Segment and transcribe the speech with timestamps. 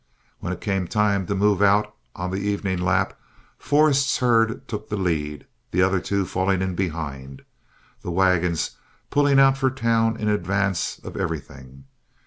[0.39, 3.19] When it came time to move out on the evening lap,
[3.59, 7.43] Forrest's herd took the lead, the other two falling in behind,
[8.01, 8.77] the wagons
[9.11, 11.83] pulling out for town in advance of everything.